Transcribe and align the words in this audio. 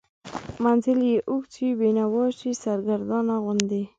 منزل 0.63 0.99
یې 1.09 1.17
اوږد 1.29 1.49
شي، 1.55 1.67
بینوا 1.79 2.25
شي، 2.39 2.51
سرګردانه 2.63 3.35
غوندې 3.43 3.83